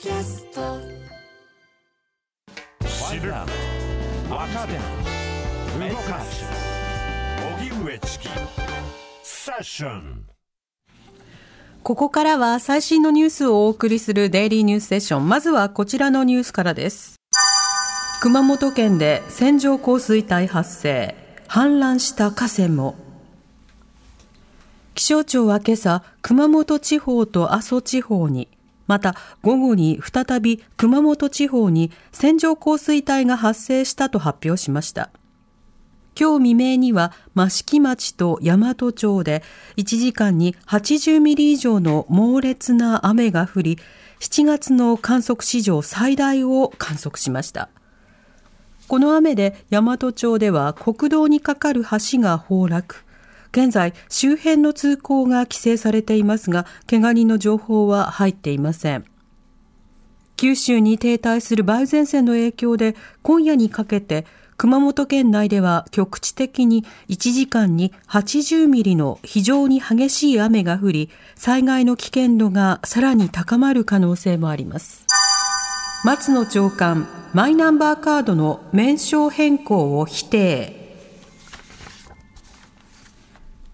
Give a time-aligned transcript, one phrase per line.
[0.00, 0.78] キャスト
[2.86, 3.48] 知る若
[4.68, 6.44] 手動かす
[7.58, 8.28] 荻上チキ
[9.24, 10.24] セッション
[11.82, 15.28] ここからは最新のニュースをお送りするデイリーニュースセッション。
[15.28, 17.16] まずはこちらのニュースからです。
[18.20, 21.16] 熊本県で線状降水帯発生。
[21.48, 22.94] 氾濫した河川も。
[24.94, 28.48] 気象庁は今朝、熊本地方と阿蘇地方に、
[28.88, 35.10] また午後に再び熊本地方に線状降水帯が発生したと発表しました。
[36.18, 39.44] 今日未明には益城町と大和町で
[39.76, 43.78] 1時間に80ミリ以上の猛烈な雨が降り、
[44.18, 47.68] 7月の観測史上最大を観測しました。
[48.88, 53.04] この雨で大和町では国道に架かる橋が崩落。
[53.52, 59.04] 現在、周辺の通行が規制されていますが、怪我人の情報は入っていません。
[60.36, 64.24] 九州に停滞する梅雨前線の影響で、今夜にかけて
[64.58, 75.06] 熊本県内では局地的に1時間に80ミリの非常に激しい雨が降り、災害の危険度がさらに高まる可能性もあります。
[76.04, 80.87] 松野長官、マイナンバーカードの名称変更を否定。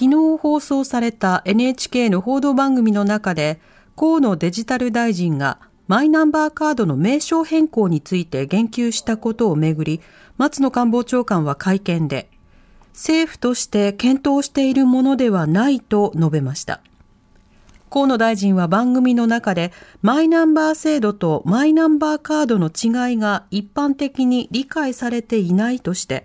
[0.00, 3.60] 昨日放送された NHK の報道番組の中で、
[3.96, 10.00] 河野デジタル大臣がマイナンバーカードの名称変更について言及したことをめぐり、
[10.38, 12.30] 松野官房長官は会見で、
[12.94, 16.80] 政府として検討しているものではないと述べました。
[17.90, 26.24] 河野大臣は番組の中で、マイナンバー制度とマイナンバーカードの違いが一般的に理解されていないとして、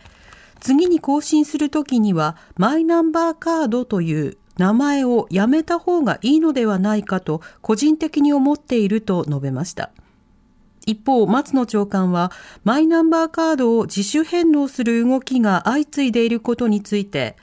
[0.60, 9.92] 次に更新するときには、マイナンバーカードという名前をやめた方がいいのではないかと個人的に思っていると述べました。
[10.86, 12.32] 一方、松野長官は、
[12.64, 17.36] マイナンバーカードを自主返納する動きが相次いでいることについて、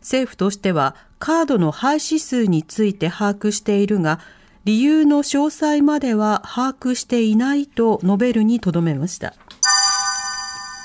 [0.00, 4.20] 政府としては、カードの廃止数について把握しているが、
[4.64, 9.34] 理由の詳細までは把握していないと述べるにとどめました。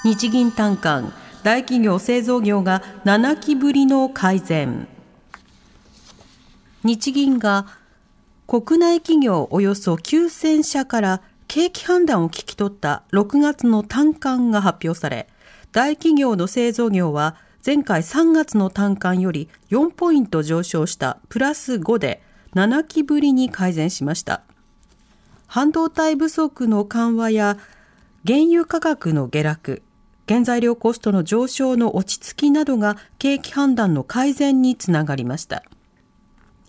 [0.05, 1.13] 日銀短観、
[1.45, 4.87] 大企業製造業が7期ぶりの改善。
[6.83, 7.67] 日銀が
[8.47, 15.27] 国内企業およそ9000社から景気判断を聞き取った6月の単価が発表され、
[15.71, 22.23] 大企業の製造業は前回3月の単価より4ポイント上昇したプラス5で
[22.55, 24.41] 7期ぶりに改善しました。
[25.45, 27.59] 半導体不足の緩和や
[28.25, 29.83] 原油価格の下落、
[30.27, 35.63] 原材料コストの上昇の落ち着きなどが景気判断の改善につながりました。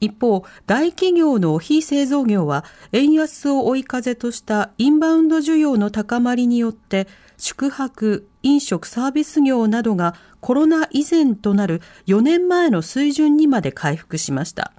[0.00, 7.08] 一方、大企業の非製造業は円安を追い風としたインバウンド需要の高まりによって
[7.38, 14.72] 宿泊、飲食サービス業などがコロナ以前となる4年前の水準にまで回復しました。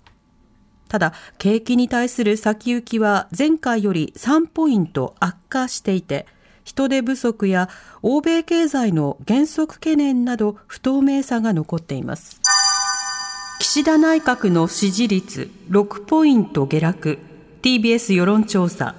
[0.87, 6.27] ただ、景気に対する先行きは前回より3ポイント悪化していて、
[6.67, 7.69] 人手不足や
[8.01, 12.41] 欧米経済の減速懸念など不透明さが残っています。
[13.61, 17.19] 岸田内閣の支持率6ポイント下落。
[17.61, 18.95] TBS 世論調査。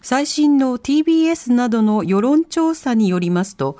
[0.00, 3.78] 最新の TBS などの世論調査によりますと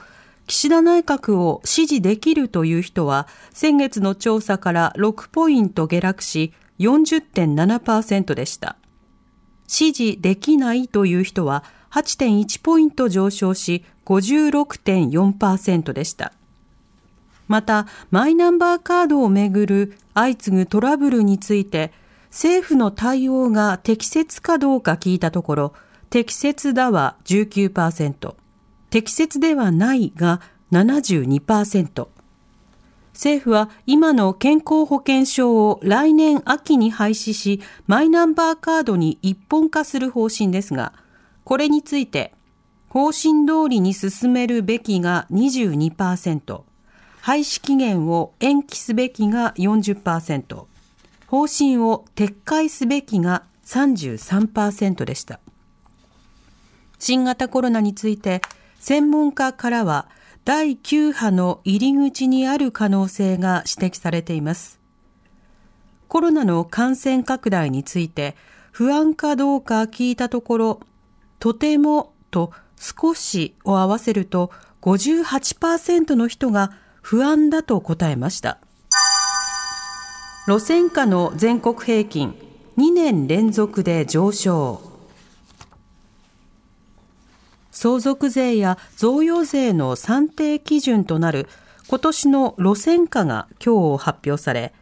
[0.49, 8.77] 岸田内閣を支持できるという人は先月の調査から6ポイント下落し40.7%でした。
[9.73, 16.35] 支持できないという人は8.1ポイント上昇し56.4%でした
[17.49, 21.91] また、マイナンバーカードをめぐる相次ぐトラブルについて、
[22.31, 25.73] 政府の対応が適切かどうか聞いたところ、
[26.11, 28.35] 適切だは19%、
[28.91, 32.09] 適切ではないが72%。
[33.13, 40.93] 政府は今の健康保険証を来年秋に廃止し、マイナンバーカードに一本化する方針ですが、
[41.45, 42.33] これについて、
[42.89, 46.63] 方針通りに進めるべきが22%、
[47.21, 50.65] 廃止期限を延期すべきが40%、
[51.27, 55.41] 方針を撤回すべきが33%でした。
[56.99, 58.43] 新型コロナについて、
[58.79, 60.09] 専門家からは、
[60.45, 64.81] 第9波の入り口にある可能性が指摘されています。
[66.09, 68.37] コロナの感染拡大について、
[68.73, 70.81] 不安かどうか聞いたところ、
[71.39, 74.51] とてもと少しを合わせると
[74.81, 78.59] 58%の人が不安だと答えました。
[80.49, 82.35] 路線価の全国平均
[82.77, 84.92] 2年連続で上昇。
[87.83, 91.49] 相続税や贈与税の算定基準となる
[91.89, 94.73] 今年の路線価が今日発表され、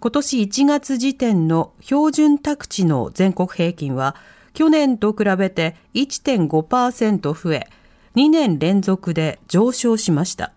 [0.00, 4.16] 今年1月時点の標準宅地の全国平均は
[4.54, 7.68] 去年と比べて1.5%増え、
[8.14, 10.54] 2年連続で上昇しました。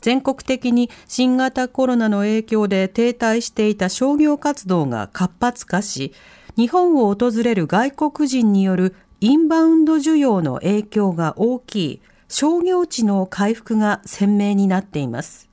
[0.00, 6.12] 全国的に新型コロナの影響で停滞していた商業活動が活発化し、
[6.56, 15.48] 日本を訪れる外国人によるインバウンド需要の影響が大きい商業地の回復が鮮明になっています。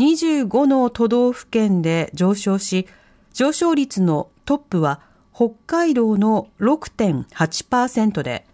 [0.00, 2.88] 25の都道府県で上昇し、
[3.32, 5.00] 上昇率のトップは
[5.32, 8.46] 北海道の6.8%で、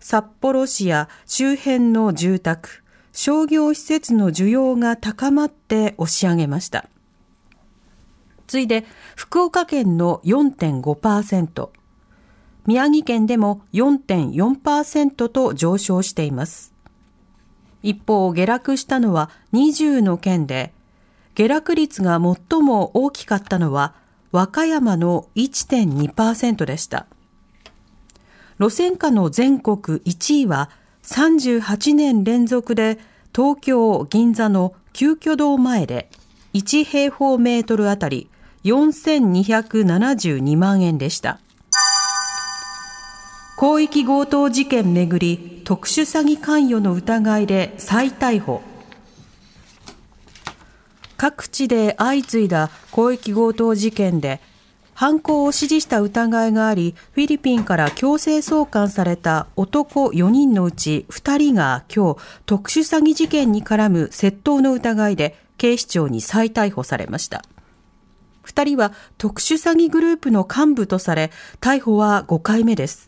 [0.00, 2.82] 札幌市や周辺の住宅、
[3.12, 6.88] 商業施設の需要が高まって押し上げました。
[8.48, 11.70] 次いで、福岡県の4.5%、
[12.68, 16.74] 宮城県でも4.4%と上昇しています。
[17.82, 20.74] 一方、下落したのは20の県で、
[21.34, 23.94] 下落率が最も大きかったのは
[24.32, 27.06] 和歌山の1.2%でした。
[28.60, 30.68] 路線価の全国1位は
[31.04, 32.98] 38年連続で
[33.34, 36.10] 東京銀座の旧居堂前で
[36.52, 38.28] 1平方メートルあたり
[38.64, 41.40] 4272万円でした。
[43.58, 48.62] 広域強盗事件めぐり特殊詐欺関与の疑いで再逮捕。
[51.16, 54.40] 各地で相次いだ広域強盗事件で
[54.94, 67.42] 犯行を指示した疑いがあり、フィリピンから強制送還された男4人のうち2人が今日、特殊詐欺事件に絡む窃盗の疑いで警視庁に再逮捕されました。
[68.44, 73.07] 2人は特殊詐欺グループの幹部とされ、逮捕は5回目です。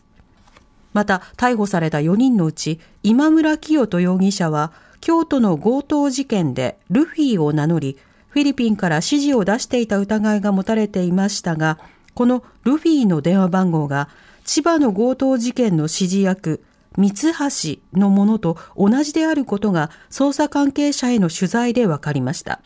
[0.93, 7.97] また、逮捕された4人のうち、今村清人容疑者は、京都の強盗事件でルフィを名乗り、
[8.29, 11.79] フィリピンから指示を出していた疑いが持たれていましたが、
[12.13, 14.09] このルフィの電話番号が
[14.45, 16.63] 千葉の強盗事件の指示役、
[16.97, 22.61] 三橋のものと同じであることが捜査関係者への取材で分かりました。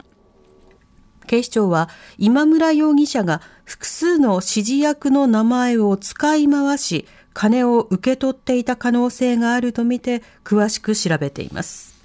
[1.28, 12.02] 警視庁は今村容疑者が複数の指示役の名前を使い回し、金を受け取っていた可能性があるとみて詳しく調べています。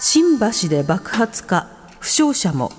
[0.00, 1.68] 新橋で爆発か
[2.00, 2.72] 負傷者も。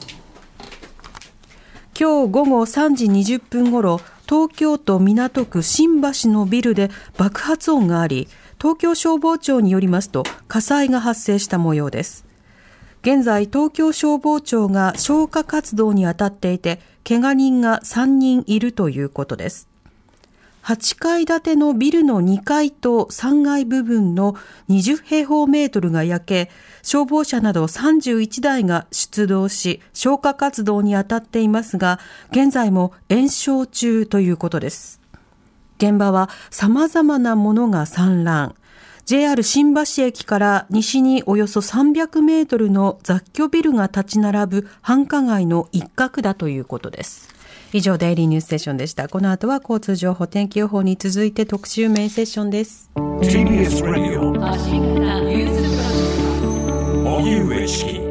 [1.97, 8.27] 今日午後3時20分ごろ東京都港区新橋のビルで爆発音があり
[8.59, 12.25] 東京消防庁によりますと火災が発生した模様です。
[13.03, 19.69] 現在東京消防庁が消火活動に当たっていて怪我人が3人いるということです。
[20.65, 24.33] 8階建てのビルの2階と3階部分の
[24.67, 26.51] 20平方メートルが焼け、
[26.81, 31.99] 消防車など31台が出動し、消火活動に当たっていますが、
[32.31, 34.99] 現在も延焼中ということです。
[35.77, 38.55] 現場は様々なものが散乱。
[39.05, 47.34] JR 新橋駅から西におよそ300メートルの雑居ビルが立ち並ぶ繁華街の一角だということです。
[47.73, 49.07] 以上、デイリーニュースセッションでした。
[49.09, 52.89] この後は交通情報、天気予報に続いて特集メインセッションです。
[57.05, 58.04] 荻上チキ